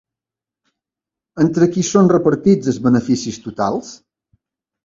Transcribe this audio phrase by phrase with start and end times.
[1.45, 3.93] Entre qui són repartits els beneficis totals?